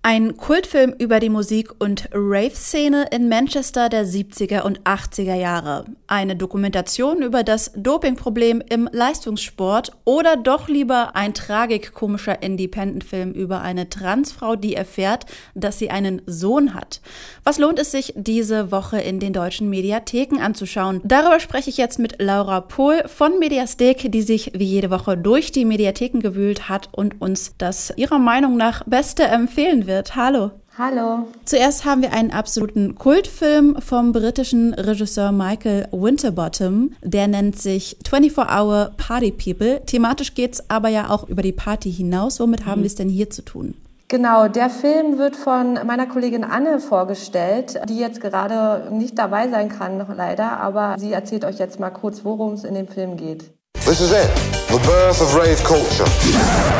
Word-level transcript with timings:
Ein 0.00 0.36
Kultfilm 0.36 0.94
über 0.96 1.18
die 1.18 1.28
Musik- 1.28 1.74
und 1.80 2.08
Rave-Szene 2.12 3.06
in 3.10 3.28
Manchester 3.28 3.88
der 3.88 4.06
70er 4.06 4.62
und 4.62 4.80
80er 4.82 5.34
Jahre. 5.34 5.86
Eine 6.06 6.36
Dokumentation 6.36 7.20
über 7.20 7.42
das 7.42 7.72
Dopingproblem 7.74 8.62
im 8.70 8.88
Leistungssport 8.92 9.90
oder 10.04 10.36
doch 10.36 10.68
lieber 10.68 11.16
ein 11.16 11.34
tragikomischer 11.34 12.42
Independent-Film 12.42 13.32
über 13.32 13.60
eine 13.60 13.90
Transfrau, 13.90 14.54
die 14.54 14.74
erfährt, 14.74 15.26
dass 15.56 15.80
sie 15.80 15.90
einen 15.90 16.22
Sohn 16.26 16.74
hat. 16.74 17.00
Was 17.42 17.58
lohnt 17.58 17.80
es 17.80 17.90
sich, 17.90 18.14
diese 18.16 18.70
Woche 18.70 19.00
in 19.00 19.18
den 19.18 19.32
deutschen 19.32 19.68
Mediatheken 19.68 20.40
anzuschauen? 20.40 21.00
Darüber 21.02 21.40
spreche 21.40 21.70
ich 21.70 21.76
jetzt 21.76 21.98
mit 21.98 22.22
Laura 22.22 22.60
Pohl 22.60 23.02
von 23.06 23.40
Mediastek, 23.40 24.12
die 24.12 24.22
sich 24.22 24.52
wie 24.54 24.64
jede 24.64 24.90
Woche 24.90 25.18
durch 25.18 25.50
die 25.50 25.64
Mediatheken 25.64 26.20
gewühlt 26.20 26.68
hat 26.68 26.88
und 26.92 27.20
uns 27.20 27.56
das 27.58 27.92
ihrer 27.96 28.20
Meinung 28.20 28.56
nach 28.56 28.84
Beste 28.84 29.24
empfehlen 29.24 29.88
wird 29.88 29.97
wird. 29.98 30.16
Hallo. 30.16 30.52
Hallo. 30.78 31.26
Zuerst 31.44 31.84
haben 31.84 32.02
wir 32.02 32.12
einen 32.12 32.30
absoluten 32.30 32.94
Kultfilm 32.94 33.80
vom 33.80 34.12
britischen 34.12 34.74
Regisseur 34.74 35.32
Michael 35.32 35.88
Winterbottom. 35.90 36.92
Der 37.02 37.26
nennt 37.26 37.58
sich 37.58 37.96
24 38.08 38.48
Hour 38.48 38.92
Party 38.96 39.32
People. 39.32 39.82
Thematisch 39.84 40.34
geht 40.34 40.54
es 40.54 40.70
aber 40.70 40.88
ja 40.88 41.10
auch 41.10 41.28
über 41.28 41.42
die 41.42 41.52
Party 41.52 41.92
hinaus. 41.92 42.38
Womit 42.38 42.64
haben 42.64 42.80
mhm. 42.80 42.84
wir 42.84 42.86
es 42.86 42.94
denn 42.94 43.08
hier 43.08 43.28
zu 43.28 43.42
tun? 43.42 43.74
Genau, 44.06 44.46
der 44.48 44.70
Film 44.70 45.18
wird 45.18 45.36
von 45.36 45.74
meiner 45.84 46.06
Kollegin 46.06 46.44
Anne 46.44 46.78
vorgestellt, 46.80 47.78
die 47.88 47.98
jetzt 47.98 48.20
gerade 48.20 48.94
nicht 48.94 49.18
dabei 49.18 49.48
sein 49.48 49.68
kann, 49.68 50.06
leider, 50.16 50.60
aber 50.60 50.94
sie 50.96 51.12
erzählt 51.12 51.44
euch 51.44 51.58
jetzt 51.58 51.78
mal 51.78 51.90
kurz, 51.90 52.24
worum 52.24 52.54
es 52.54 52.64
in 52.64 52.74
dem 52.74 52.88
Film 52.88 53.18
geht. 53.18 53.50
This 53.84 54.00
is 54.00 54.12
it, 54.12 54.30
the 54.68 54.78
birth 54.86 55.20
of 55.20 55.34
rave 55.34 55.62
culture. 55.62 56.08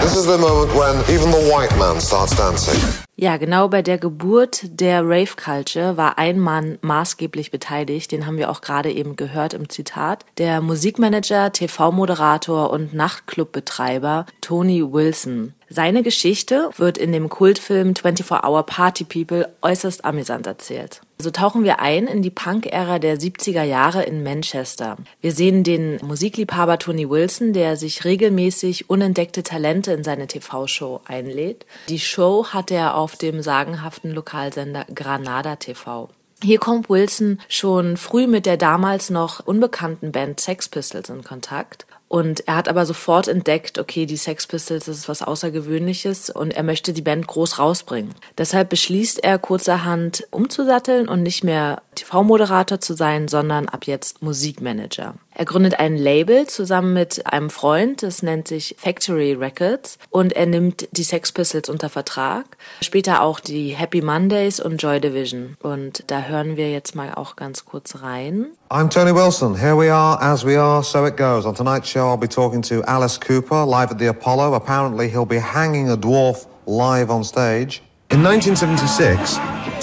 This 0.00 0.16
is 0.16 0.24
the 0.24 0.38
moment 0.38 0.72
when 0.74 0.96
even 1.14 1.30
the 1.30 1.52
white 1.52 1.76
man 1.76 2.00
starts 2.00 2.34
dancing. 2.34 3.07
Ja, 3.20 3.36
genau 3.36 3.66
bei 3.66 3.82
der 3.82 3.98
Geburt 3.98 4.60
der 4.62 5.02
Rave 5.02 5.34
Culture 5.34 5.96
war 5.96 6.18
ein 6.18 6.38
Mann 6.38 6.78
maßgeblich 6.82 7.50
beteiligt, 7.50 8.12
den 8.12 8.26
haben 8.26 8.36
wir 8.36 8.48
auch 8.48 8.60
gerade 8.60 8.92
eben 8.92 9.16
gehört 9.16 9.54
im 9.54 9.68
Zitat, 9.68 10.24
der 10.38 10.60
Musikmanager, 10.60 11.52
TV-Moderator 11.52 12.70
und 12.70 12.94
Nachtclubbetreiber 12.94 14.24
Tony 14.40 14.84
Wilson. 14.92 15.54
Seine 15.68 16.04
Geschichte 16.04 16.70
wird 16.76 16.96
in 16.96 17.10
dem 17.10 17.28
Kultfilm 17.28 17.96
24 17.96 18.30
Hour 18.44 18.62
Party 18.64 19.02
People 19.02 19.52
äußerst 19.62 20.04
amüsant 20.04 20.46
erzählt. 20.46 21.00
So 21.20 21.32
tauchen 21.32 21.64
wir 21.64 21.80
ein 21.80 22.06
in 22.06 22.22
die 22.22 22.30
Punk-Ära 22.30 23.00
der 23.00 23.18
70er 23.18 23.64
Jahre 23.64 24.04
in 24.04 24.22
Manchester. 24.22 24.96
Wir 25.20 25.32
sehen 25.32 25.64
den 25.64 25.98
Musikliebhaber 26.00 26.78
Tony 26.78 27.10
Wilson, 27.10 27.52
der 27.52 27.76
sich 27.76 28.04
regelmäßig 28.04 28.88
unentdeckte 28.88 29.42
Talente 29.42 29.90
in 29.90 30.04
seine 30.04 30.28
TV-Show 30.28 31.00
einlädt. 31.06 31.66
Die 31.88 31.98
Show 31.98 32.46
hat 32.50 32.70
er 32.70 32.94
auf 32.94 33.16
dem 33.16 33.42
sagenhaften 33.42 34.12
Lokalsender 34.12 34.86
Granada 34.94 35.56
TV. 35.56 36.08
Hier 36.40 36.60
kommt 36.60 36.88
Wilson 36.88 37.40
schon 37.48 37.96
früh 37.96 38.28
mit 38.28 38.46
der 38.46 38.56
damals 38.56 39.10
noch 39.10 39.44
unbekannten 39.44 40.12
Band 40.12 40.38
Sex 40.38 40.68
Pistols 40.68 41.08
in 41.08 41.24
Kontakt 41.24 41.87
und 42.08 42.48
er 42.48 42.56
hat 42.56 42.68
aber 42.68 42.86
sofort 42.86 43.28
entdeckt, 43.28 43.78
okay, 43.78 44.06
die 44.06 44.16
Sex 44.16 44.46
Pistols, 44.46 44.86
das 44.86 44.96
ist 44.96 45.08
was 45.08 45.22
Außergewöhnliches 45.22 46.30
und 46.30 46.54
er 46.54 46.62
möchte 46.62 46.94
die 46.94 47.02
Band 47.02 47.26
groß 47.26 47.58
rausbringen. 47.58 48.14
Deshalb 48.38 48.70
beschließt 48.70 49.22
er 49.22 49.38
kurzerhand 49.38 50.26
umzusatteln 50.30 51.08
und 51.08 51.22
nicht 51.22 51.44
mehr 51.44 51.82
TV-Moderator 51.98 52.80
zu 52.80 52.94
sein, 52.94 53.28
sondern 53.28 53.68
ab 53.68 53.84
jetzt 53.84 54.22
Musikmanager. 54.22 55.14
Er 55.34 55.44
gründet 55.44 55.78
ein 55.78 55.96
Label 55.96 56.46
zusammen 56.46 56.92
mit 56.94 57.26
einem 57.32 57.48
Freund, 57.48 58.02
das 58.02 58.22
nennt 58.22 58.48
sich 58.48 58.74
Factory 58.78 59.34
Records 59.34 59.98
und 60.10 60.32
er 60.32 60.46
nimmt 60.46 60.88
die 60.92 61.04
Sex 61.04 61.30
Pistols 61.30 61.68
unter 61.68 61.88
Vertrag, 61.88 62.56
später 62.82 63.22
auch 63.22 63.38
die 63.38 63.68
Happy 63.68 64.02
Mondays 64.02 64.58
und 64.58 64.82
Joy 64.82 65.00
Division 65.00 65.56
und 65.62 66.02
da 66.08 66.22
hören 66.22 66.56
wir 66.56 66.72
jetzt 66.72 66.96
mal 66.96 67.14
auch 67.14 67.36
ganz 67.36 67.64
kurz 67.64 68.02
rein. 68.02 68.46
I'm 68.70 68.90
Tony 68.90 69.14
Wilson. 69.14 69.54
Here 69.54 69.76
we 69.76 69.92
are, 69.92 70.20
as 70.20 70.44
we 70.44 70.60
are, 70.60 70.82
so 70.82 71.06
it 71.06 71.16
goes. 71.16 71.46
On 71.46 71.54
tonight's 71.54 71.88
show 71.88 72.08
I'll 72.08 72.18
be 72.18 72.28
talking 72.28 72.60
to 72.62 72.82
Alice 72.86 73.18
Cooper 73.18 73.64
live 73.64 73.90
at 73.90 73.98
the 73.98 74.08
Apollo. 74.08 74.54
Apparently 74.54 75.08
he'll 75.08 75.24
be 75.24 75.40
hanging 75.40 75.88
a 75.88 75.96
dwarf 75.96 76.46
live 76.66 77.10
on 77.10 77.22
stage. 77.22 77.80
In 78.10 78.22
1976, 78.22 79.36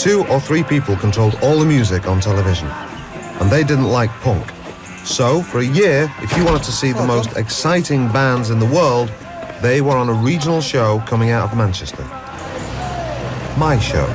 two 0.04 0.26
or 0.32 0.40
three 0.40 0.64
people 0.64 0.96
controlled 0.96 1.38
all 1.44 1.60
the 1.60 1.66
music 1.66 2.08
on 2.08 2.20
television 2.20 2.68
and 3.40 3.52
they 3.52 3.64
didn't 3.64 3.92
like 3.92 4.10
punk. 4.22 4.44
So, 5.04 5.44
for 5.44 5.60
a 5.60 5.66
year, 5.66 6.12
if 6.24 6.36
you 6.36 6.44
wanted 6.44 6.64
to 6.64 6.72
see 6.72 6.92
the 6.92 7.06
most 7.06 7.38
exciting 7.38 8.08
bands 8.12 8.50
in 8.50 8.60
the 8.60 8.66
world, 8.66 9.12
they 9.62 9.80
were 9.80 9.96
on 9.96 10.10
a 10.10 10.14
regional 10.14 10.60
show 10.60 11.04
coming 11.06 11.30
out 11.30 11.52
of 11.52 11.56
Manchester. 11.56 12.04
My 13.60 13.80
show. 13.80 14.08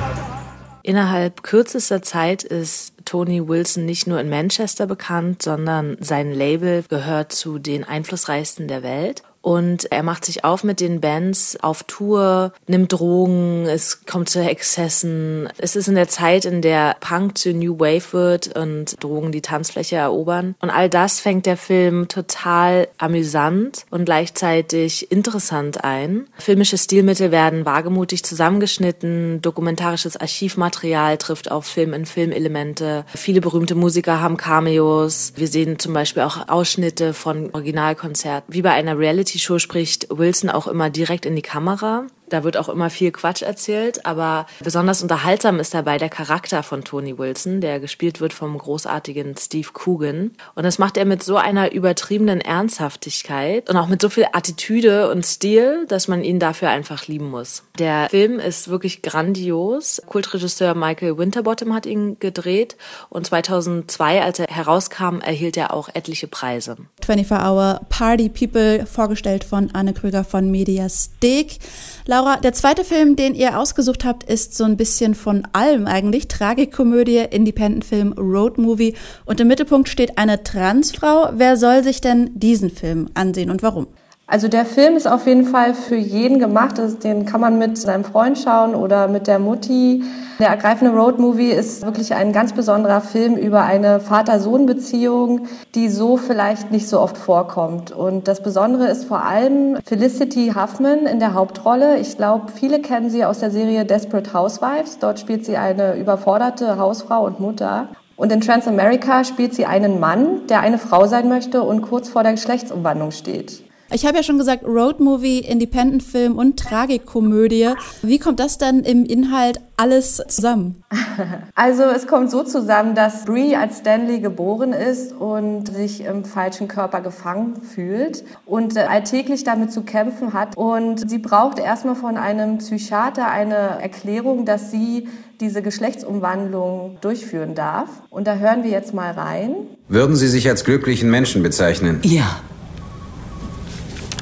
Innerhalb 0.83 1.43
kürzester 1.43 2.01
Zeit 2.01 2.43
ist 2.43 2.93
Tony 3.05 3.47
Wilson 3.47 3.85
nicht 3.85 4.07
nur 4.07 4.19
in 4.19 4.29
Manchester 4.29 4.87
bekannt, 4.87 5.41
sondern 5.41 5.95
sein 6.01 6.33
Label 6.33 6.83
gehört 6.83 7.31
zu 7.31 7.59
den 7.59 7.85
einflussreichsten 7.85 8.67
der 8.67 8.83
Welt. 8.83 9.23
Und 9.41 9.91
er 9.91 10.03
macht 10.03 10.25
sich 10.25 10.43
auf 10.43 10.63
mit 10.63 10.79
den 10.79 11.01
Bands 11.01 11.57
auf 11.61 11.83
Tour, 11.83 12.53
nimmt 12.67 12.93
Drogen, 12.93 13.65
es 13.65 14.05
kommt 14.05 14.29
zu 14.29 14.39
Exzessen. 14.39 15.49
Es 15.57 15.75
ist 15.75 15.87
in 15.87 15.95
der 15.95 16.07
Zeit, 16.07 16.45
in 16.45 16.61
der 16.61 16.95
Punk 16.99 17.37
zu 17.37 17.51
New 17.51 17.79
Wave 17.79 18.13
wird 18.13 18.55
und 18.55 19.03
Drogen 19.03 19.31
die 19.31 19.41
Tanzfläche 19.41 19.95
erobern. 19.95 20.55
Und 20.59 20.69
all 20.69 20.89
das 20.89 21.19
fängt 21.19 21.45
der 21.45 21.57
Film 21.57 22.07
total 22.07 22.87
amüsant 22.97 23.85
und 23.89 24.05
gleichzeitig 24.05 25.11
interessant 25.11 25.83
ein. 25.83 26.27
Filmische 26.37 26.77
Stilmittel 26.77 27.31
werden 27.31 27.65
wagemutig 27.65 28.23
zusammengeschnitten, 28.23 29.41
dokumentarisches 29.41 30.17
Archivmaterial 30.17 31.17
trifft 31.17 31.49
auf 31.49 31.65
Film-in-Film-Elemente. 31.65 33.05
Viele 33.15 33.41
berühmte 33.41 33.75
Musiker 33.75 34.21
haben 34.21 34.37
Cameos. 34.37 35.33
Wir 35.35 35.47
sehen 35.47 35.79
zum 35.79 35.93
Beispiel 35.93 36.23
auch 36.23 36.47
Ausschnitte 36.47 37.13
von 37.13 37.49
Originalkonzerten, 37.53 38.53
wie 38.53 38.61
bei 38.61 38.71
einer 38.71 38.99
Reality 38.99 39.30
Reality-Show 39.31 39.59
spricht 39.59 40.07
Wilson 40.09 40.49
auch 40.49 40.67
immer 40.67 40.89
direkt 40.89 41.25
in 41.25 41.35
die 41.35 41.41
Kamera. 41.41 42.07
Da 42.31 42.45
wird 42.45 42.55
auch 42.55 42.69
immer 42.69 42.89
viel 42.89 43.11
Quatsch 43.11 43.41
erzählt, 43.41 44.05
aber 44.05 44.45
besonders 44.63 45.01
unterhaltsam 45.03 45.59
ist 45.59 45.73
dabei 45.73 45.97
der 45.97 46.07
Charakter 46.07 46.63
von 46.63 46.85
Tony 46.85 47.17
Wilson, 47.17 47.59
der 47.59 47.81
gespielt 47.81 48.21
wird 48.21 48.31
vom 48.31 48.57
großartigen 48.57 49.35
Steve 49.37 49.67
Coogan. 49.73 50.31
Und 50.55 50.63
das 50.63 50.79
macht 50.79 50.95
er 50.95 51.03
mit 51.03 51.23
so 51.23 51.35
einer 51.35 51.73
übertriebenen 51.73 52.39
Ernsthaftigkeit 52.39 53.69
und 53.69 53.75
auch 53.75 53.87
mit 53.87 54.01
so 54.01 54.07
viel 54.07 54.27
Attitüde 54.31 55.11
und 55.11 55.25
Stil, 55.25 55.85
dass 55.89 56.07
man 56.07 56.23
ihn 56.23 56.39
dafür 56.39 56.69
einfach 56.69 57.05
lieben 57.07 57.29
muss. 57.29 57.63
Der 57.77 58.07
Film 58.09 58.39
ist 58.39 58.69
wirklich 58.69 59.01
grandios. 59.01 60.01
Kultregisseur 60.05 60.73
Michael 60.73 61.17
Winterbottom 61.17 61.73
hat 61.73 61.85
ihn 61.85 62.17
gedreht 62.19 62.77
und 63.09 63.27
2002, 63.27 64.21
als 64.21 64.39
er 64.39 64.47
herauskam, 64.47 65.19
erhielt 65.19 65.57
er 65.57 65.73
auch 65.73 65.89
etliche 65.93 66.27
Preise. 66.27 66.77
24 67.05 67.45
Hour 67.45 67.81
Party 67.89 68.29
People, 68.29 68.85
vorgestellt 68.85 69.43
von 69.43 69.71
Anne 69.73 69.93
Krüger 69.93 70.23
von 70.23 70.49
Mediastek. 70.49 71.59
Laura, 72.05 72.20
der 72.41 72.53
zweite 72.53 72.83
Film, 72.83 73.15
den 73.15 73.35
ihr 73.35 73.59
ausgesucht 73.59 74.05
habt, 74.05 74.23
ist 74.23 74.55
so 74.55 74.63
ein 74.63 74.77
bisschen 74.77 75.15
von 75.15 75.47
allem 75.53 75.87
eigentlich. 75.87 76.27
Tragikkomödie, 76.27 77.25
Independent-Film, 77.29 78.13
Roadmovie. 78.13 78.95
Und 79.25 79.39
im 79.39 79.47
Mittelpunkt 79.47 79.89
steht 79.89 80.17
eine 80.17 80.43
Transfrau. 80.43 81.29
Wer 81.33 81.57
soll 81.57 81.83
sich 81.83 82.01
denn 82.01 82.31
diesen 82.33 82.69
Film 82.69 83.09
ansehen 83.13 83.49
und 83.49 83.63
warum? 83.63 83.87
Also 84.31 84.47
der 84.47 84.63
Film 84.63 84.95
ist 84.95 85.07
auf 85.07 85.27
jeden 85.27 85.43
Fall 85.43 85.73
für 85.73 85.97
jeden 85.97 86.39
gemacht. 86.39 86.75
Den 87.03 87.25
kann 87.25 87.41
man 87.41 87.57
mit 87.57 87.77
seinem 87.77 88.05
Freund 88.05 88.39
schauen 88.39 88.75
oder 88.75 89.09
mit 89.09 89.27
der 89.27 89.39
Mutti. 89.39 90.05
Der 90.39 90.47
ergreifende 90.47 90.97
Road 90.97 91.19
Movie 91.19 91.49
ist 91.51 91.85
wirklich 91.85 92.13
ein 92.13 92.31
ganz 92.31 92.53
besonderer 92.53 93.01
Film 93.01 93.35
über 93.35 93.63
eine 93.63 93.99
Vater-Sohn-Beziehung, 93.99 95.47
die 95.75 95.89
so 95.89 96.15
vielleicht 96.15 96.71
nicht 96.71 96.87
so 96.87 97.01
oft 97.01 97.17
vorkommt. 97.17 97.91
Und 97.91 98.29
das 98.29 98.41
Besondere 98.41 98.87
ist 98.87 99.03
vor 99.03 99.25
allem 99.25 99.75
Felicity 99.83 100.53
Huffman 100.55 101.07
in 101.07 101.19
der 101.19 101.33
Hauptrolle. 101.33 101.97
Ich 101.97 102.15
glaube, 102.15 102.53
viele 102.53 102.79
kennen 102.79 103.09
sie 103.09 103.25
aus 103.25 103.39
der 103.39 103.51
Serie 103.51 103.83
Desperate 103.83 104.33
Housewives. 104.33 104.97
Dort 104.99 105.19
spielt 105.19 105.43
sie 105.43 105.57
eine 105.57 105.97
überforderte 105.97 106.79
Hausfrau 106.79 107.25
und 107.25 107.41
Mutter. 107.41 107.89
Und 108.15 108.31
in 108.31 108.39
Transamerica 108.39 109.25
spielt 109.25 109.53
sie 109.53 109.65
einen 109.65 109.99
Mann, 109.99 110.47
der 110.47 110.61
eine 110.61 110.77
Frau 110.77 111.05
sein 111.05 111.27
möchte 111.27 111.63
und 111.63 111.81
kurz 111.81 112.07
vor 112.07 112.23
der 112.23 112.31
Geschlechtsumwandlung 112.31 113.11
steht. 113.11 113.69
Ich 113.93 114.05
habe 114.05 114.17
ja 114.17 114.23
schon 114.23 114.37
gesagt, 114.37 114.63
Roadmovie, 114.63 115.39
Independent-Film 115.39 116.37
und 116.37 116.57
Tragikkomödie. 116.57 117.71
Wie 118.01 118.19
kommt 118.19 118.39
das 118.39 118.57
dann 118.57 118.83
im 118.83 119.05
Inhalt 119.05 119.59
alles 119.77 120.21
zusammen? 120.27 120.83
Also 121.55 121.83
es 121.83 122.07
kommt 122.07 122.31
so 122.31 122.43
zusammen, 122.43 122.95
dass 122.95 123.25
Brie 123.25 123.55
als 123.55 123.79
Stanley 123.79 124.19
geboren 124.19 124.73
ist 124.73 125.13
und 125.13 125.67
sich 125.71 126.03
im 126.03 126.25
falschen 126.25 126.67
Körper 126.67 127.01
gefangen 127.01 127.61
fühlt 127.61 128.23
und 128.45 128.75
äh, 128.75 128.81
alltäglich 128.81 129.43
damit 129.43 129.71
zu 129.71 129.81
kämpfen 129.81 130.33
hat. 130.33 130.57
Und 130.57 131.07
sie 131.09 131.19
braucht 131.19 131.59
erstmal 131.59 131.95
von 131.95 132.17
einem 132.17 132.57
Psychiater 132.57 133.29
eine 133.29 133.81
Erklärung, 133.81 134.45
dass 134.45 134.71
sie 134.71 135.07
diese 135.39 135.61
Geschlechtsumwandlung 135.61 136.97
durchführen 137.01 137.53
darf. 137.53 137.89
Und 138.09 138.25
da 138.25 138.35
hören 138.35 138.63
wir 138.63 138.71
jetzt 138.71 138.93
mal 138.93 139.11
rein. 139.11 139.53
Würden 139.87 140.15
Sie 140.15 140.27
sich 140.27 140.47
als 140.49 140.63
glücklichen 140.63 141.11
Menschen 141.11 141.43
bezeichnen? 141.43 141.99
Ja. 142.03 142.41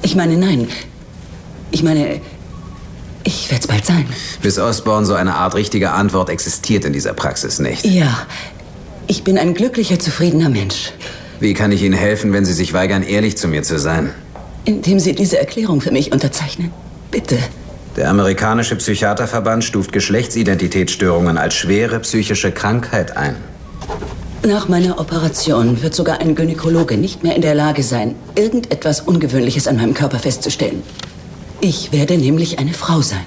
Ich 0.09 0.15
meine, 0.15 0.37
nein. 0.37 0.67
Ich 1.69 1.83
meine, 1.83 2.19
ich 3.23 3.51
werde 3.51 3.61
es 3.61 3.67
bald 3.67 3.85
sein. 3.85 4.07
Bis 4.41 4.57
Osborne 4.57 5.05
so 5.05 5.13
eine 5.13 5.35
Art 5.35 5.53
richtige 5.53 5.91
Antwort 5.91 6.31
existiert 6.31 6.83
in 6.83 6.93
dieser 6.93 7.13
Praxis 7.13 7.59
nicht. 7.59 7.85
Ja. 7.85 8.25
Ich 9.05 9.23
bin 9.23 9.37
ein 9.37 9.53
glücklicher, 9.53 9.99
zufriedener 9.99 10.49
Mensch. 10.49 10.93
Wie 11.39 11.53
kann 11.53 11.71
ich 11.71 11.83
Ihnen 11.83 11.93
helfen, 11.93 12.33
wenn 12.33 12.43
Sie 12.43 12.53
sich 12.53 12.73
weigern, 12.73 13.03
ehrlich 13.03 13.37
zu 13.37 13.47
mir 13.47 13.61
zu 13.61 13.77
sein? 13.77 14.09
Indem 14.65 14.99
Sie 14.99 15.13
diese 15.13 15.37
Erklärung 15.37 15.79
für 15.79 15.91
mich 15.91 16.11
unterzeichnen. 16.11 16.71
Bitte. 17.11 17.37
Der 17.95 18.09
amerikanische 18.09 18.77
Psychiaterverband 18.77 19.63
stuft 19.63 19.91
Geschlechtsidentitätsstörungen 19.91 21.37
als 21.37 21.53
schwere 21.53 21.99
psychische 21.99 22.51
Krankheit 22.51 23.15
ein. 23.15 23.35
Nach 24.47 24.69
meiner 24.69 24.99
Operation 24.99 25.81
wird 25.81 25.93
sogar 25.93 26.21
ein 26.21 26.33
Gynäkologe 26.33 26.95
nicht 26.95 27.23
mehr 27.23 27.35
in 27.35 27.41
der 27.41 27.55
Lage 27.55 27.83
sein, 27.83 28.15
irgendetwas 28.35 29.01
Ungewöhnliches 29.01 29.67
an 29.67 29.75
meinem 29.75 29.93
Körper 29.93 30.17
festzustellen. 30.17 30.81
Ich 31.59 31.91
werde 31.91 32.17
nämlich 32.17 32.57
eine 32.57 32.73
Frau 32.73 33.01
sein. 33.01 33.25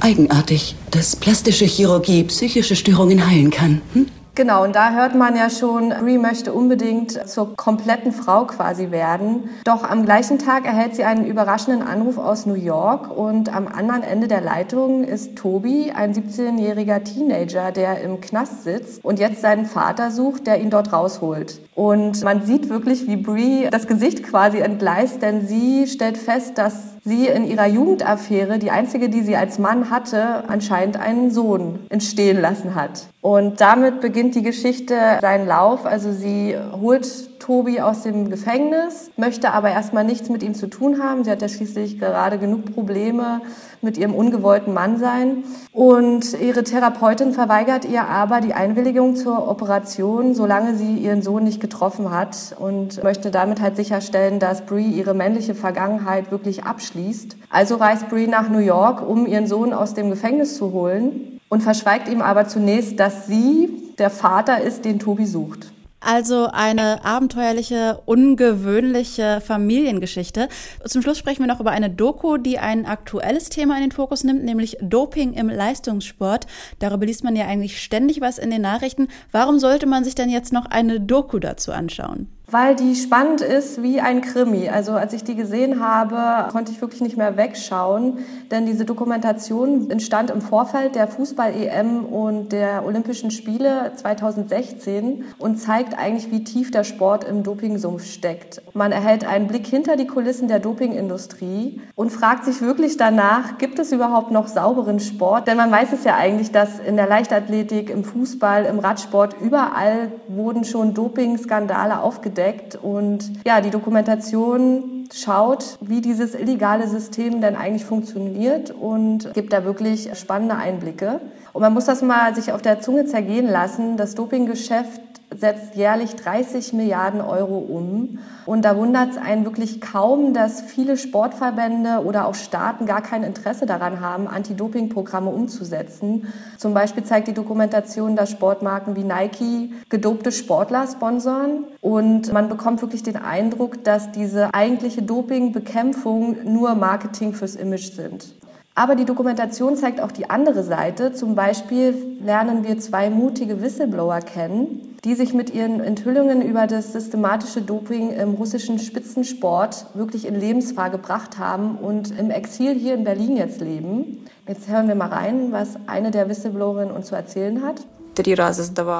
Eigenartig, 0.00 0.74
dass 0.90 1.14
plastische 1.14 1.64
Chirurgie 1.64 2.24
psychische 2.24 2.74
Störungen 2.74 3.24
heilen 3.24 3.50
kann. 3.50 3.82
Hm? 3.92 4.06
Genau, 4.34 4.64
und 4.64 4.74
da 4.74 4.92
hört 4.92 5.14
man 5.14 5.36
ja 5.36 5.50
schon, 5.50 5.90
Brie 5.90 6.16
möchte 6.16 6.54
unbedingt 6.54 7.28
zur 7.28 7.54
kompletten 7.54 8.12
Frau 8.12 8.46
quasi 8.46 8.90
werden. 8.90 9.50
Doch 9.64 9.84
am 9.84 10.06
gleichen 10.06 10.38
Tag 10.38 10.64
erhält 10.64 10.96
sie 10.96 11.04
einen 11.04 11.26
überraschenden 11.26 11.86
Anruf 11.86 12.16
aus 12.16 12.46
New 12.46 12.54
York 12.54 13.14
und 13.14 13.54
am 13.54 13.68
anderen 13.68 14.02
Ende 14.02 14.28
der 14.28 14.40
Leitung 14.40 15.04
ist 15.04 15.36
Toby, 15.36 15.92
ein 15.94 16.14
17-jähriger 16.14 17.04
Teenager, 17.04 17.72
der 17.72 18.00
im 18.00 18.22
Knast 18.22 18.64
sitzt 18.64 19.04
und 19.04 19.18
jetzt 19.18 19.42
seinen 19.42 19.66
Vater 19.66 20.10
sucht, 20.10 20.46
der 20.46 20.62
ihn 20.62 20.70
dort 20.70 20.94
rausholt. 20.94 21.60
Und 21.74 22.24
man 22.24 22.42
sieht 22.42 22.70
wirklich, 22.70 23.06
wie 23.06 23.16
Brie 23.16 23.68
das 23.70 23.86
Gesicht 23.86 24.22
quasi 24.22 24.60
entgleist, 24.60 25.20
denn 25.20 25.46
sie 25.46 25.86
stellt 25.86 26.16
fest, 26.16 26.56
dass 26.56 26.91
sie 27.04 27.26
in 27.26 27.44
ihrer 27.44 27.66
Jugendaffäre, 27.66 28.58
die 28.58 28.70
einzige, 28.70 29.08
die 29.08 29.22
sie 29.22 29.36
als 29.36 29.58
Mann 29.58 29.90
hatte, 29.90 30.48
anscheinend 30.48 30.98
einen 30.98 31.30
Sohn 31.30 31.80
entstehen 31.88 32.40
lassen 32.40 32.74
hat. 32.74 33.06
Und 33.20 33.60
damit 33.60 34.00
beginnt 34.00 34.34
die 34.34 34.42
Geschichte 34.42 34.96
seinen 35.20 35.46
Lauf. 35.46 35.84
Also 35.84 36.12
sie 36.12 36.56
holt 36.80 37.31
Tobi 37.42 37.80
aus 37.80 38.02
dem 38.02 38.30
Gefängnis, 38.30 39.10
möchte 39.16 39.52
aber 39.52 39.70
erstmal 39.70 40.04
nichts 40.04 40.28
mit 40.28 40.44
ihm 40.44 40.54
zu 40.54 40.68
tun 40.68 41.02
haben. 41.02 41.24
Sie 41.24 41.30
hat 41.30 41.42
ja 41.42 41.48
schließlich 41.48 41.98
gerade 41.98 42.38
genug 42.38 42.72
Probleme 42.72 43.40
mit 43.80 43.98
ihrem 43.98 44.14
ungewollten 44.14 44.72
Mann 44.72 44.98
sein. 44.98 45.42
Und 45.72 46.40
ihre 46.40 46.62
Therapeutin 46.62 47.32
verweigert 47.32 47.84
ihr 47.84 48.04
aber 48.04 48.40
die 48.40 48.54
Einwilligung 48.54 49.16
zur 49.16 49.48
Operation, 49.48 50.36
solange 50.36 50.76
sie 50.76 50.94
ihren 50.94 51.20
Sohn 51.20 51.42
nicht 51.42 51.60
getroffen 51.60 52.12
hat 52.12 52.54
und 52.60 53.02
möchte 53.02 53.32
damit 53.32 53.60
halt 53.60 53.74
sicherstellen, 53.74 54.38
dass 54.38 54.64
Brie 54.64 54.92
ihre 54.92 55.12
männliche 55.12 55.56
Vergangenheit 55.56 56.30
wirklich 56.30 56.62
abschließt. 56.62 57.36
Also 57.50 57.74
reist 57.74 58.08
Brie 58.08 58.28
nach 58.28 58.50
New 58.50 58.60
York, 58.60 59.04
um 59.04 59.26
ihren 59.26 59.48
Sohn 59.48 59.72
aus 59.72 59.94
dem 59.94 60.10
Gefängnis 60.10 60.56
zu 60.56 60.72
holen 60.72 61.40
und 61.48 61.64
verschweigt 61.64 62.08
ihm 62.08 62.22
aber 62.22 62.46
zunächst, 62.46 63.00
dass 63.00 63.26
sie 63.26 63.68
der 63.98 64.10
Vater 64.10 64.60
ist, 64.60 64.84
den 64.84 65.00
Tobi 65.00 65.26
sucht. 65.26 65.71
Also 66.04 66.48
eine 66.52 67.04
abenteuerliche, 67.04 68.00
ungewöhnliche 68.06 69.40
Familiengeschichte. 69.40 70.48
Zum 70.84 71.00
Schluss 71.00 71.18
sprechen 71.18 71.42
wir 71.42 71.46
noch 71.46 71.60
über 71.60 71.70
eine 71.70 71.90
Doku, 71.90 72.38
die 72.38 72.58
ein 72.58 72.86
aktuelles 72.86 73.50
Thema 73.50 73.76
in 73.76 73.82
den 73.82 73.92
Fokus 73.92 74.24
nimmt, 74.24 74.42
nämlich 74.42 74.76
Doping 74.80 75.32
im 75.34 75.48
Leistungssport. 75.48 76.46
Darüber 76.80 77.06
liest 77.06 77.22
man 77.22 77.36
ja 77.36 77.46
eigentlich 77.46 77.80
ständig 77.80 78.20
was 78.20 78.38
in 78.38 78.50
den 78.50 78.62
Nachrichten. 78.62 79.08
Warum 79.30 79.60
sollte 79.60 79.86
man 79.86 80.02
sich 80.02 80.16
denn 80.16 80.28
jetzt 80.28 80.52
noch 80.52 80.66
eine 80.66 81.00
Doku 81.00 81.38
dazu 81.38 81.70
anschauen? 81.70 82.28
Weil 82.52 82.76
die 82.76 82.94
spannend 82.96 83.40
ist 83.40 83.82
wie 83.82 84.02
ein 84.02 84.20
Krimi. 84.20 84.68
Also 84.68 84.92
als 84.92 85.14
ich 85.14 85.24
die 85.24 85.34
gesehen 85.34 85.80
habe, 85.80 86.52
konnte 86.52 86.70
ich 86.70 86.82
wirklich 86.82 87.00
nicht 87.00 87.16
mehr 87.16 87.38
wegschauen, 87.38 88.18
denn 88.50 88.66
diese 88.66 88.84
Dokumentation 88.84 89.90
entstand 89.90 90.30
im 90.30 90.42
Vorfeld 90.42 90.94
der 90.94 91.08
Fußball-EM 91.08 92.04
und 92.04 92.52
der 92.52 92.84
Olympischen 92.84 93.30
Spiele 93.30 93.92
2016 93.96 95.24
und 95.38 95.56
zeigt 95.56 95.98
eigentlich, 95.98 96.30
wie 96.30 96.44
tief 96.44 96.70
der 96.70 96.84
Sport 96.84 97.24
im 97.24 97.42
Dopingsumpf 97.42 98.04
steckt. 98.04 98.60
Man 98.74 98.92
erhält 98.92 99.26
einen 99.26 99.46
Blick 99.46 99.66
hinter 99.66 99.96
die 99.96 100.06
Kulissen 100.06 100.46
der 100.46 100.58
Dopingindustrie 100.58 101.80
und 101.94 102.10
fragt 102.10 102.44
sich 102.44 102.60
wirklich 102.60 102.98
danach, 102.98 103.56
gibt 103.56 103.78
es 103.78 103.92
überhaupt 103.92 104.30
noch 104.30 104.46
sauberen 104.46 105.00
Sport? 105.00 105.48
Denn 105.48 105.56
man 105.56 105.72
weiß 105.72 105.94
es 105.94 106.04
ja 106.04 106.16
eigentlich, 106.16 106.52
dass 106.52 106.80
in 106.80 106.96
der 106.96 107.08
Leichtathletik, 107.08 107.88
im 107.88 108.04
Fußball, 108.04 108.66
im 108.66 108.78
Radsport, 108.78 109.36
überall 109.40 110.12
wurden 110.28 110.64
schon 110.64 110.92
Dopingskandale 110.92 112.02
aufgedeckt 112.02 112.41
entdeckt. 112.42 112.76
Und 112.76 113.30
ja, 113.44 113.60
die 113.60 113.70
Dokumentation 113.70 115.08
schaut, 115.12 115.78
wie 115.80 116.00
dieses 116.00 116.34
illegale 116.34 116.88
System 116.88 117.40
denn 117.40 117.56
eigentlich 117.56 117.84
funktioniert 117.84 118.70
und 118.70 119.32
gibt 119.34 119.52
da 119.52 119.64
wirklich 119.64 120.10
spannende 120.18 120.56
Einblicke. 120.56 121.20
Und 121.52 121.62
man 121.62 121.74
muss 121.74 121.84
das 121.84 122.02
mal 122.02 122.34
sich 122.34 122.52
auf 122.52 122.62
der 122.62 122.80
Zunge 122.80 123.04
zergehen 123.04 123.46
lassen. 123.46 123.96
Das 123.96 124.14
Dopinggeschäft 124.14 125.00
setzt 125.42 125.74
jährlich 125.74 126.14
30 126.14 126.72
Milliarden 126.72 127.20
Euro 127.20 127.58
um. 127.58 128.20
Und 128.46 128.64
da 128.64 128.76
wundert 128.76 129.10
es 129.10 129.16
einen 129.18 129.44
wirklich 129.44 129.80
kaum, 129.80 130.34
dass 130.34 130.62
viele 130.62 130.96
Sportverbände 130.96 132.04
oder 132.04 132.28
auch 132.28 132.36
Staaten 132.36 132.86
gar 132.86 133.02
kein 133.02 133.24
Interesse 133.24 133.66
daran 133.66 134.00
haben, 134.00 134.28
Anti-Doping-Programme 134.28 135.30
umzusetzen. 135.30 136.32
Zum 136.58 136.74
Beispiel 136.74 137.02
zeigt 137.02 137.26
die 137.26 137.34
Dokumentation, 137.34 138.14
dass 138.14 138.30
Sportmarken 138.30 138.94
wie 138.94 139.02
Nike 139.02 139.72
gedopte 139.88 140.30
Sportler 140.30 140.86
sponsern. 140.86 141.64
Und 141.80 142.32
man 142.32 142.48
bekommt 142.48 142.80
wirklich 142.80 143.02
den 143.02 143.16
Eindruck, 143.16 143.82
dass 143.82 144.12
diese 144.12 144.54
eigentliche 144.54 145.02
Dopingbekämpfung 145.02 146.36
nur 146.44 146.76
Marketing 146.76 147.34
fürs 147.34 147.56
Image 147.56 147.92
sind. 147.92 148.32
Aber 148.76 148.94
die 148.94 149.04
Dokumentation 149.04 149.76
zeigt 149.76 150.00
auch 150.00 150.12
die 150.12 150.30
andere 150.30 150.62
Seite. 150.62 151.12
Zum 151.12 151.34
Beispiel 151.34 152.16
lernen 152.24 152.64
wir 152.64 152.78
zwei 152.78 153.10
mutige 153.10 153.60
Whistleblower 153.60 154.20
kennen, 154.20 154.91
die 155.04 155.14
sich 155.14 155.34
mit 155.34 155.52
ihren 155.52 155.80
Enthüllungen 155.80 156.42
über 156.42 156.66
das 156.68 156.92
systematische 156.92 157.60
Doping 157.60 158.10
im 158.12 158.34
russischen 158.34 158.78
Spitzensport 158.78 159.86
wirklich 159.94 160.26
in 160.26 160.38
Lebensfahr 160.38 160.90
gebracht 160.90 161.38
haben 161.38 161.76
und 161.76 162.16
im 162.16 162.30
Exil 162.30 162.74
hier 162.74 162.94
in 162.94 163.02
Berlin 163.02 163.36
jetzt 163.36 163.60
leben. 163.60 164.24
Jetzt 164.46 164.68
hören 164.68 164.86
wir 164.86 164.94
mal 164.94 165.08
rein, 165.08 165.50
was 165.50 165.76
eine 165.86 166.12
der 166.12 166.28
Whistleblowerinnen 166.28 166.94
uns 166.94 167.08
zu 167.08 167.16
erzählen 167.16 167.62
hat. 167.62 167.84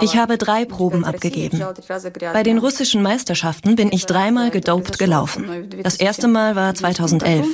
Ich 0.00 0.16
habe 0.16 0.38
drei 0.38 0.64
Proben 0.64 1.04
abgegeben. 1.04 1.62
Bei 2.32 2.42
den 2.42 2.58
russischen 2.58 3.02
Meisterschaften 3.02 3.76
bin 3.76 3.92
ich 3.92 4.06
dreimal 4.06 4.50
gedopt 4.50 4.98
gelaufen. 4.98 5.68
Das 5.82 5.96
erste 5.96 6.28
Mal 6.28 6.56
war 6.56 6.74
2011. 6.74 7.46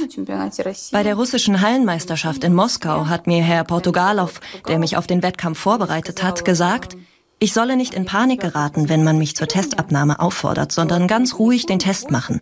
Bei 0.92 1.02
der 1.02 1.16
russischen 1.16 1.60
Hallenmeisterschaft 1.60 2.44
in 2.44 2.54
Moskau 2.54 3.06
hat 3.06 3.26
mir 3.26 3.42
Herr 3.42 3.64
Portugalow, 3.64 4.30
der 4.68 4.78
mich 4.78 4.96
auf 4.96 5.08
den 5.08 5.22
Wettkampf 5.22 5.58
vorbereitet 5.58 6.22
hat, 6.22 6.44
gesagt, 6.44 6.96
ich 7.40 7.52
solle 7.52 7.76
nicht 7.76 7.94
in 7.94 8.04
Panik 8.04 8.40
geraten, 8.40 8.88
wenn 8.88 9.04
man 9.04 9.18
mich 9.18 9.36
zur 9.36 9.46
Testabnahme 9.46 10.18
auffordert, 10.18 10.72
sondern 10.72 11.06
ganz 11.06 11.38
ruhig 11.38 11.66
den 11.66 11.78
Test 11.78 12.10
machen. 12.10 12.40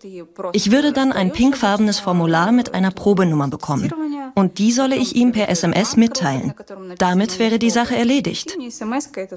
Ich 0.53 0.71
würde 0.71 0.93
dann 0.93 1.13
ein 1.13 1.33
pinkfarbenes 1.33 1.99
Formular 1.99 2.51
mit 2.53 2.73
einer 2.75 2.91
Probenummer 2.91 3.49
bekommen. 3.49 3.93
Und 4.35 4.59
die 4.59 4.73
solle 4.73 4.97
ich 4.97 5.15
ihm 5.15 5.33
per 5.33 5.49
SMS 5.49 5.97
mitteilen. 5.97 6.55
Damit 6.99 7.39
wäre 7.39 7.59
die 7.59 7.71
Sache 7.71 7.97
erledigt. 7.97 8.57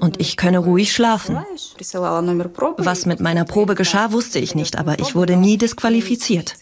Und 0.00 0.20
ich 0.20 0.36
könne 0.36 0.58
ruhig 0.58 0.92
schlafen. 0.92 1.38
Was 2.78 3.06
mit 3.06 3.20
meiner 3.20 3.44
Probe 3.44 3.74
geschah, 3.74 4.12
wusste 4.12 4.38
ich 4.38 4.54
nicht, 4.54 4.78
aber 4.78 4.98
ich 4.98 5.14
wurde 5.14 5.36
nie 5.36 5.58
disqualifiziert. 5.58 6.56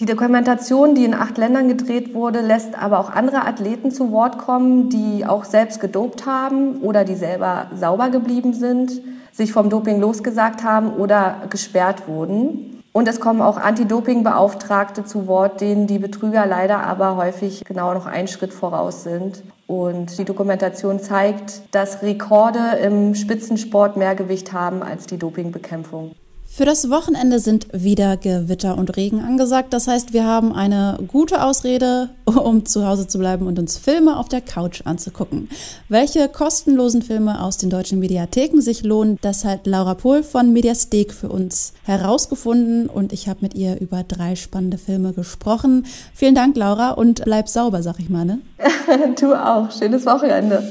Die 0.00 0.06
Dokumentation, 0.06 0.94
die 0.94 1.04
in 1.04 1.14
acht 1.14 1.36
Ländern 1.38 1.68
gedreht 1.68 2.14
wurde, 2.14 2.40
lässt 2.40 2.80
aber 2.80 2.98
auch 2.98 3.10
andere 3.10 3.46
Athleten 3.46 3.90
zu 3.90 4.10
Wort 4.10 4.38
kommen, 4.38 4.88
die 4.88 5.24
auch 5.26 5.44
selbst 5.44 5.80
gedopt 5.80 6.26
haben 6.26 6.78
oder 6.80 7.04
die 7.04 7.14
selber 7.14 7.66
sauber 7.74 8.08
geblieben 8.08 8.54
sind, 8.54 9.00
sich 9.32 9.52
vom 9.52 9.68
Doping 9.68 10.00
losgesagt 10.00 10.64
haben 10.64 10.94
oder 10.94 11.42
gesperrt 11.50 12.08
wurden. 12.08 12.82
Und 12.92 13.08
es 13.08 13.20
kommen 13.20 13.40
auch 13.40 13.56
Anti-Doping-Beauftragte 13.56 15.04
zu 15.04 15.26
Wort, 15.26 15.62
denen 15.62 15.86
die 15.86 15.98
Betrüger 15.98 16.44
leider 16.44 16.80
aber 16.80 17.16
häufig 17.16 17.64
genau 17.64 17.94
noch 17.94 18.04
einen 18.06 18.28
Schritt 18.28 18.52
voraus 18.52 19.02
sind. 19.02 19.42
Und 19.66 20.18
die 20.18 20.24
Dokumentation 20.24 21.00
zeigt, 21.00 21.62
dass 21.74 22.02
Rekorde 22.02 22.76
im 22.82 23.14
Spitzensport 23.14 23.96
mehr 23.96 24.14
Gewicht 24.14 24.52
haben 24.52 24.82
als 24.82 25.06
die 25.06 25.16
Dopingbekämpfung. 25.16 26.12
Für 26.54 26.66
das 26.66 26.90
Wochenende 26.90 27.38
sind 27.38 27.68
wieder 27.72 28.18
Gewitter 28.18 28.76
und 28.76 28.94
Regen 28.98 29.20
angesagt. 29.20 29.72
Das 29.72 29.88
heißt, 29.88 30.12
wir 30.12 30.26
haben 30.26 30.52
eine 30.52 30.98
gute 31.08 31.42
Ausrede, 31.42 32.10
um 32.26 32.66
zu 32.66 32.86
Hause 32.86 33.06
zu 33.08 33.18
bleiben 33.18 33.46
und 33.46 33.58
uns 33.58 33.78
Filme 33.78 34.18
auf 34.18 34.28
der 34.28 34.42
Couch 34.42 34.82
anzugucken. 34.84 35.48
Welche 35.88 36.28
kostenlosen 36.28 37.00
Filme 37.00 37.42
aus 37.42 37.56
den 37.56 37.70
deutschen 37.70 38.00
Mediatheken 38.00 38.60
sich 38.60 38.82
lohnen, 38.82 39.16
das 39.22 39.46
hat 39.46 39.66
Laura 39.66 39.94
Pohl 39.94 40.22
von 40.22 40.52
Mediastek 40.52 41.14
für 41.14 41.30
uns 41.30 41.72
herausgefunden 41.84 42.86
und 42.86 43.14
ich 43.14 43.28
habe 43.28 43.38
mit 43.40 43.54
ihr 43.54 43.80
über 43.80 44.02
drei 44.02 44.36
spannende 44.36 44.76
Filme 44.76 45.14
gesprochen. 45.14 45.86
Vielen 46.12 46.34
Dank, 46.34 46.54
Laura, 46.58 46.90
und 46.90 47.24
bleib 47.24 47.48
sauber, 47.48 47.82
sag 47.82 47.98
ich 47.98 48.10
mal. 48.10 48.26
Ne? 48.26 48.40
du 49.18 49.34
auch. 49.34 49.70
Schönes 49.70 50.04
Wochenende. 50.04 50.70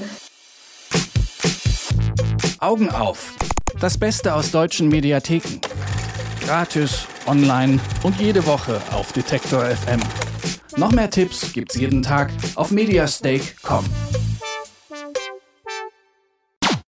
Augen 2.59 2.91
auf. 2.91 3.33
Das 3.79 3.97
Beste 3.97 4.35
aus 4.35 4.51
deutschen 4.51 4.89
Mediatheken. 4.89 5.59
Gratis, 6.51 7.08
online 7.27 7.79
und 8.03 8.20
jede 8.20 8.46
Woche 8.46 8.81
auf 8.91 9.13
Detektor 9.13 9.63
FM. 9.63 10.01
Noch 10.75 10.91
mehr 10.91 11.10
Tipps 11.10 11.53
gibt's 11.53 11.75
jeden 11.75 12.03
Tag 12.03 12.29
auf 12.55 12.72
mediastake.com. 12.72 13.86